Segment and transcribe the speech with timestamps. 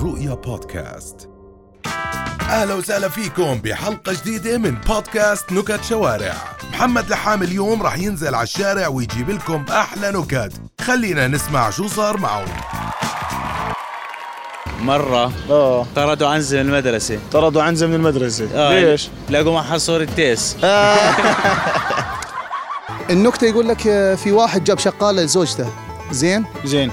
[0.00, 1.28] الرؤيا بودكاست.
[2.48, 6.34] أهلا وسهلا فيكم بحلقة جديدة من بودكاست نكت شوارع.
[6.72, 10.52] محمد لحام اليوم راح ينزل على الشارع ويجيب لكم أحلى نكت.
[10.80, 12.44] خلينا نسمع شو صار معه
[14.80, 15.86] مرة آه.
[15.96, 17.18] طردوا عنزة من المدرسة.
[17.32, 18.48] طردوا عنزة من المدرسة.
[18.54, 20.56] آه، ليش؟ لقوا معها صورة تيس.
[23.10, 25.66] النكتة يقول لك آه، في واحد جاب شقالة لزوجته.
[26.10, 26.90] زين؟ زين.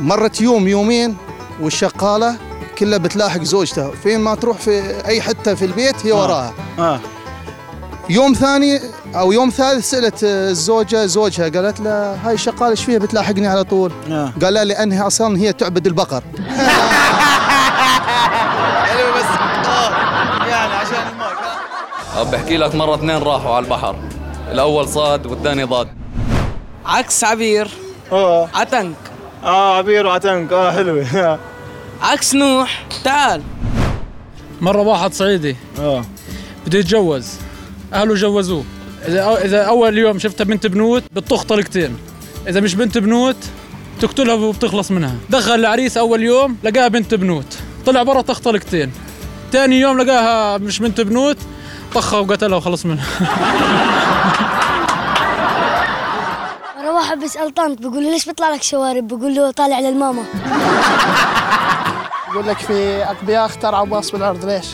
[0.00, 1.16] مرت يوم يومين.
[1.60, 2.36] والشقالة
[2.78, 6.14] كلها بتلاحق زوجته فين ما تروح في أي حتة في البيت هي آه.
[6.22, 6.54] وراها.
[6.78, 7.00] آه.
[8.10, 8.80] يوم ثاني
[9.14, 13.64] أو يوم ثالث سألت آه، الزوجة زوجها قالت له هاي الشقالة إيش فيها؟ بتلاحقني على
[13.64, 13.92] طول.
[14.10, 14.32] آه.
[14.42, 16.22] قال لها لأنها أصلا هي تعبد البقر.
[22.16, 23.96] أه بحكي لك مرة اثنين راحوا على البحر.
[24.52, 25.88] الأول صاد والثاني ضاد.
[26.86, 27.68] عكس عبير.
[28.12, 28.48] آه.
[28.54, 28.96] عتنك.
[29.44, 31.38] آه عبير وعتنك آه حلوة.
[32.02, 32.86] عكس نوح.
[33.04, 33.42] تعال.
[34.60, 35.56] مرة واحد صعيدي.
[35.78, 36.04] آه.
[36.66, 37.28] بده يتجوز.
[37.92, 38.64] أهله جوزوه.
[39.08, 41.96] إذا إذا أول يوم شفتها بنت بنوت بتطخ طلقتين
[42.48, 43.36] إذا مش بنت بنوت
[44.00, 45.14] تقتلها وبتخلص منها.
[45.30, 47.58] دخل العريس أول يوم لقاها بنت بنوت.
[47.86, 48.92] طلع برا طخ طلقتين
[49.52, 51.36] تاني يوم لقاها مش بنت بنوت
[51.94, 53.04] طخها وقتلها وخلص منها.
[56.94, 60.22] واحد بيسأل طنط بيقول له ليش بيطلع لك شوارب؟ بيقول له طالع للماما.
[62.32, 64.66] يقول لك في أغبياء اخترعوا باص بالارض ليش؟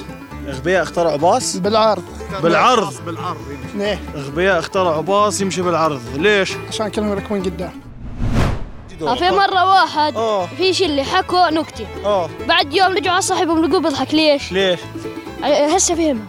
[0.48, 2.04] أغبياء اخترعوا باص؟ بالعرض.
[2.42, 2.94] بالعرض؟
[3.74, 7.72] ليه؟ أغبياء اخترعوا باص يمشي بالعرض ليش؟ عشان كلهم يركبون قدام.
[8.98, 10.46] في مرة واحد آه.
[10.46, 12.28] في شلة حكوا نكتة آه.
[12.48, 14.80] بعد يوم رجعوا على صاحبهم لقوه بيضحك ليش؟ ليش؟
[15.42, 16.24] هسه فهمها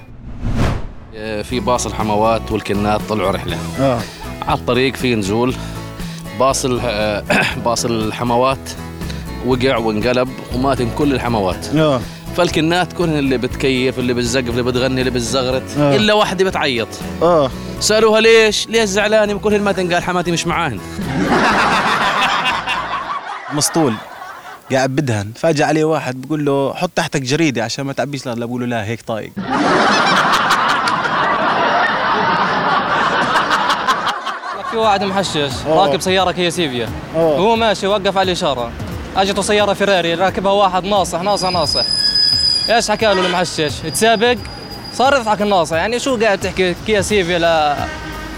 [1.15, 3.57] آه، في باص الحموات والكنات طلعوا رحلة.
[3.79, 3.99] آه.
[4.47, 5.55] على الطريق في نزول.
[6.39, 7.23] باص آه،
[7.65, 8.69] باص الحموات
[9.45, 11.67] وقع وانقلب ومات كل الحموات.
[11.75, 12.01] آه.
[12.37, 15.95] فالكنات كلهن اللي بتكيف اللي بتزقف اللي بتغني اللي بتزغرت آه.
[15.95, 16.87] إلا واحدة بتعيط.
[17.21, 17.51] آه.
[17.79, 20.79] سألوها ليش؟ ليش زعلانة؟ كلهن ما تنقال حماتي مش معاهن.
[23.53, 23.93] مسطول.
[24.71, 25.31] قاعد بدهن.
[25.35, 28.85] فاجأ عليه واحد بقول له حط تحتك جريدة عشان ما تعبيش لا بقول له لا
[28.85, 29.31] هيك طايق.
[34.71, 35.87] في واحد محشش أوه.
[35.87, 38.71] راكب سيارة كيا سيفيا وهو ماشي وقف على الإشارة.
[39.17, 41.83] اجته سيارة فيراري راكبها واحد ناصح ناصح ناصح.
[42.69, 44.35] إيش حكى له المحشش؟ تسابق؟
[44.93, 45.75] صار يضحك الناصح.
[45.75, 47.37] يعني شو قاعد تحكي؟ كيا سيفيا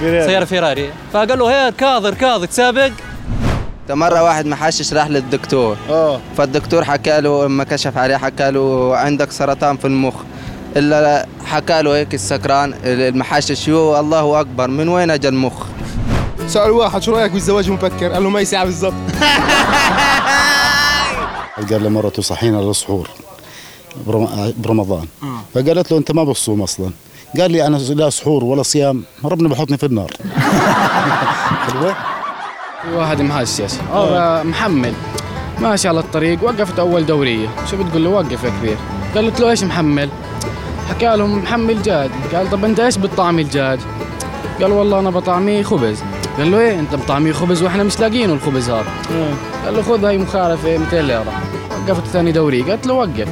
[0.01, 0.89] لسيارة سيارة فيراري.
[1.13, 2.91] فقال له هيك كاظر كاظر تسابق؟
[3.89, 5.77] مرة واحد محشش راح للدكتور.
[5.89, 10.15] آه فالدكتور حكى له لما كشف عليه حكى له عندك سرطان في المخ.
[10.77, 15.65] إلا حكى له هيك السكران المحشش يو الله أكبر من وين أجى المخ؟
[16.47, 18.93] سألوا واحد شو رأيك بالزواج المبكر؟ قال له ما يساعة بالضبط.
[21.71, 23.09] قال لمرته صحينا للسحور
[24.07, 25.05] برم- برمضان.
[25.55, 26.89] فقالت له أنت ما بتصوم أصلا.
[27.39, 30.11] قال لي أنا لا سحور ولا صيام ربنا بحطني في النار.
[31.67, 31.95] حلوة؟
[32.83, 34.93] في واحد محشش أو محمل
[35.59, 37.47] ماشي على الطريق وقفت أول دورية.
[37.71, 38.77] شو بتقول له؟ وقف يا كبير.
[39.15, 40.09] قالت له إيش محمل
[40.89, 43.79] حكى له محمل جاد قال طب أنت إيش بتطعمي الجاد؟
[44.61, 45.97] قال والله أنا بطعميه خبز.
[46.37, 48.85] قال له إيه أنت بطعميه خبز وإحنا مش لاقيينه الخبز هذا.
[49.65, 51.23] قال له خذ هاي مخالفة 200 ليرة.
[51.87, 53.27] وقفت ثاني دورية قالت له وقف.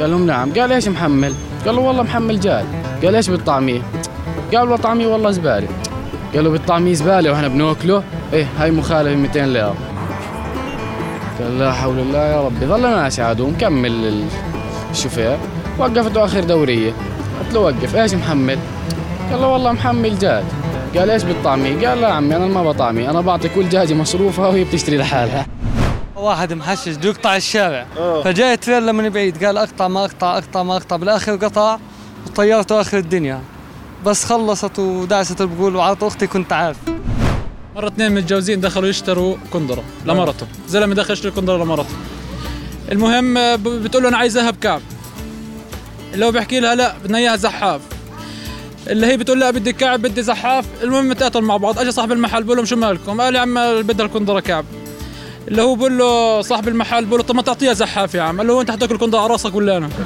[0.00, 0.52] قال لهم نعم.
[0.52, 1.34] قال إيش محمل؟
[1.66, 2.64] قال له والله محمل جاد
[3.04, 3.82] قال إيش بتطعميه؟
[4.52, 5.68] قال والله طعميه والله زبالة.
[6.34, 8.02] قال له بتطعميه زبالة وإحنا بناكله؟
[8.32, 9.74] إيه هاي مخالفة 200 ليرة.
[11.40, 12.66] قال لا حول الله يا ربي.
[12.66, 14.24] ظل ماشي عاد ومكمل ال-
[14.90, 15.36] الشوفير.
[15.78, 16.92] وقفته آخر دورية.
[17.40, 17.96] قلت له وقف.
[17.96, 18.58] إيش محمل؟
[19.30, 20.44] قال له والله محمل جاد
[20.96, 24.64] قال إيش بتطعميه قال لا عمي أنا ما بطعميه أنا بعطي كل دجاجة مصروفها وهي
[24.64, 25.46] بتشتري لحالها.
[26.16, 27.86] واحد محشش بده يقطع الشارع
[28.24, 30.96] فجاء تريلا من بعيد قال أقطع ما أقطع أقطع ما أقطع.
[30.96, 31.78] بالآخر قطع
[32.26, 33.40] وطيرته آخر الدنيا.
[34.06, 36.76] بس خلصت ودعست البقول وعطت أختي كنت عارف.
[37.76, 40.46] مرة اثنين متجوزين دخلوا يشتروا كندرة لمرته.
[40.68, 41.94] زلمة دخل يشتري كندرة لمرته.
[42.92, 44.80] المهم بتقول له أنا عايزها بكعب
[46.14, 47.80] اللي هو بيحكي لها لا بدنا إياها زحاف.
[48.86, 50.64] اللي هي بتقول لها بدي كعب بدي زحاف.
[50.82, 51.78] المهم تقاتلوا مع بعض.
[51.78, 54.64] اجى صاحب المحل بقول لهم شو مالكم؟ قال يا عم بدها الكندرة كعب.
[55.48, 58.38] اللي هو بقول له صاحب المحل بقول له طب ما تعطيها زحاف يا عم.
[58.38, 59.88] قال له هو انت حتاكل كندرة على راسك ولا أنا؟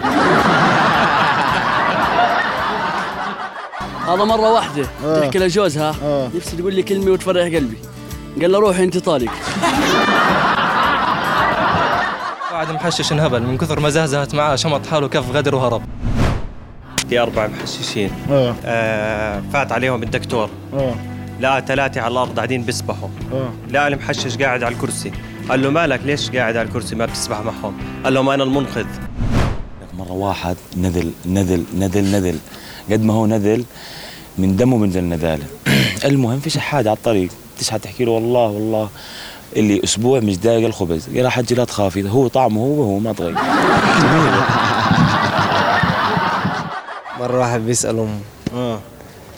[4.09, 4.87] هذا مرة واحدة.
[5.05, 5.21] آه.
[5.21, 5.95] تحكي لجوزها.
[6.03, 6.31] آه.
[6.35, 7.77] نفسي تقول لي كلمة وتفرح قلبي.
[8.41, 9.33] قال له روحي أنت طالق.
[12.53, 15.83] واحد محشش انهبل من كثر ما زهزهت معاه شمط حاله كف غدر وهرب.
[17.11, 18.55] في أربع محششين آه.
[18.65, 20.51] آه فات عليهم الدكتور.
[20.75, 20.95] آه.
[21.41, 23.09] لقى ثلاثة على الأرض قاعدين بيسبحوا.
[23.33, 23.49] آه.
[23.71, 25.13] لقى المحشش قاعد على الكرسي.
[25.49, 27.75] قال له مالك؟ ليش قاعد على الكرسي ما بتسبح معهم؟
[28.05, 28.87] قال لهم أنا المنقذ.
[29.99, 32.39] مرة واحد نزل نزل نزل نزل
[32.91, 33.65] قد ما هو نزل
[34.39, 35.45] من دمه بنزل نزالة
[36.05, 37.31] المهم في شحاد على الطريق.
[37.59, 38.89] تشحد تحكي له والله والله.
[39.57, 41.09] اللي أسبوع مش دايق الخبز.
[41.13, 42.11] يا حجي لا تخافي.
[42.11, 43.35] هو طعمه هو وهو ما تغير.
[47.21, 48.21] مرة واحد بيسأل أمه.
[48.55, 48.81] آه.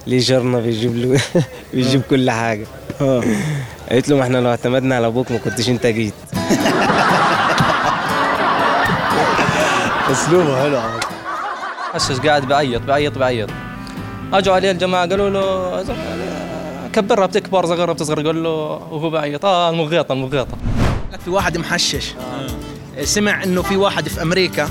[0.07, 1.21] ليه جارنا بيجيب له
[1.75, 2.67] بيجيب كل حاجة؟
[3.01, 3.23] آه.
[3.91, 6.15] قالت له ما إحنا لو اعتمدنا على أبوك ما كنتش أنت جيت.
[10.11, 10.81] أسلوبه حلو.
[11.95, 13.51] حشش قاعد بعيط بعيط بعيط.
[14.33, 15.85] أجوا عليه الجماعة قالوا له
[16.93, 18.27] كبرها بتكبر صغرها بتصغر.
[18.27, 18.51] قال له
[18.91, 19.45] وهو بعيط.
[19.45, 20.57] آه المغيطة المغيطة.
[21.25, 22.15] في واحد محشش.
[23.03, 24.69] سمع إنه في واحد في أمريكا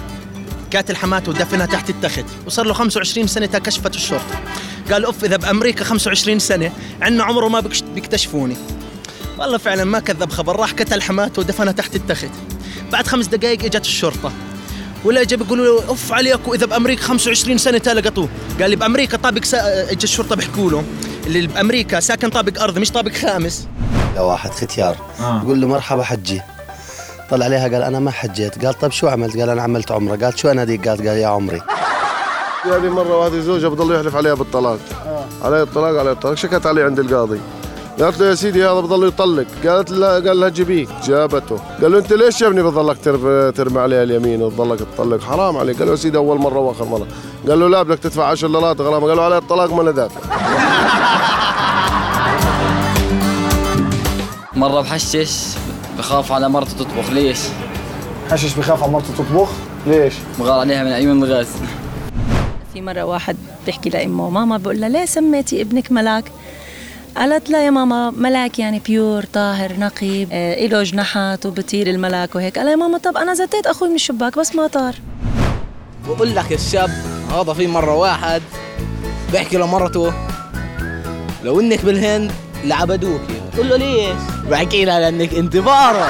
[0.75, 4.41] قاتل حماته ودفنها تحت التخت وصار له 25 سنة كشفت الشرطة.
[4.91, 6.71] قال أوف إذا بأمريكا 25 سنة
[7.01, 7.63] عندنا عمره ما
[7.95, 8.55] بيكتشفوني.
[9.39, 12.31] والله فعلا ما كذب خبر راح قتل حماته ودفنها تحت التخت.
[12.91, 14.31] بعد خمس دقائق إجت الشرطة.
[15.05, 18.29] ولا اجى بيقولوا له أوف عليك واذا بأمريكا 25 سنة تلقطوه
[18.61, 19.91] قال لي بأمريكا طابق سا...
[19.91, 20.83] اجى الشرطة بيحكوا له
[21.27, 23.67] اللي بأمريكا ساكن طابق ارضي مش طابق خامس.
[24.15, 24.97] لواحد ختيار.
[25.19, 26.41] يقول له مرحبا حجي.
[27.29, 28.65] طلع عليها قال أنا ما حجيت.
[28.65, 30.15] قال طب شو عملت؟ قال أنا عملت عمرة.
[30.15, 31.61] قال شو أنا ديك؟ قال قال يا عمري.
[32.65, 34.79] يعني مرة واحدة زوجها بضل يحلف عليها بالطلاق.
[35.43, 36.33] عليه الطلاق عليه الطلاق.
[36.33, 37.39] شكت عليه عند القاضي.
[38.01, 39.45] قالت له يا سيدي هذا بضل يطلق.
[39.65, 41.59] قالت لا قال لها جيبيه جابته.
[41.81, 42.97] قال له أنت ليش يا ابني بضلك
[43.55, 45.23] ترمي, عليها اليمين؟ وتضلك تطلق.
[45.23, 45.77] حرام عليك.
[45.77, 47.07] قال له يا سيدي أول مرة وآخر مرة.
[47.49, 49.07] قال له لا بدك تدفع 10 دولارات غرامة.
[49.07, 50.21] قال له عليه الطلاق ما أنا دافع.
[54.55, 55.57] مرة بحشش.
[55.97, 57.39] بخاف على مرته تطبخ ليش؟
[58.31, 59.49] حشش بخاف على مرته تطبخ
[59.87, 61.47] ليش؟ بغار عليها من عيون الغاز
[62.73, 66.31] في مرة واحد بيحكي لأمه ماما بقول لها ليه سميتي ابنك ملاك؟
[67.17, 72.57] قالت لا يا ماما ملاك يعني بيور طاهر نقي آه، إله جناحات وبطير الملاك وهيك
[72.59, 74.95] قال يا ماما طب أنا زتيت أخوي من الشباك بس ما طار
[76.07, 76.89] بقول لك الشاب
[77.31, 78.41] هذا في مرة واحد
[79.31, 80.13] بيحكي لمرته
[81.43, 82.31] لو إنك بالهند
[82.63, 83.21] لعبدوك
[83.53, 86.07] تقول له ليش؟ بحكي لها لانك أنت بقرة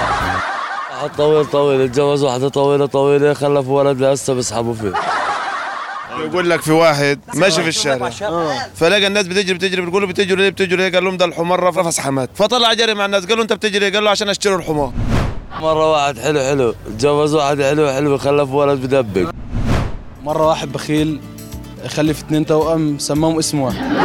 [0.91, 4.93] واحد طويل طويل اتجوز واحدة طويلة طويلة خلف ولد لسه بيسحبوا فيه.
[6.19, 8.09] يقول لك في واحد ماشي في الشارع.
[8.75, 11.99] فلقى الناس بتجري بتجري بتقول له بتجري ليه؟ بتجري ليه؟ قال لهم ده الحمار رفس
[11.99, 14.91] حماد فطلع جري مع الناس قال له انت بتجري؟ قال له عشان اشتري الحمار.
[15.59, 16.75] مرة واحد حلو حلو.
[16.87, 18.17] اتجوز واحد حلو حلو.
[18.17, 19.31] خلف ولد بدبق
[20.23, 21.19] مرة واحد بخيل
[21.87, 23.97] خلف اثنين توأم سماهم اسم واحد.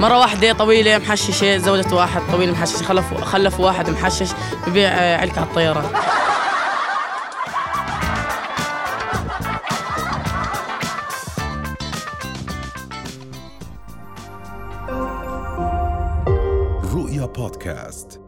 [0.00, 4.28] مرة واحدة طويلة محششة زوجة واحد طويل محشش خلف خلف واحد محشش
[4.66, 5.90] ببيع آه، علكة على الطيارات
[16.94, 18.19] رؤيا بودكاست.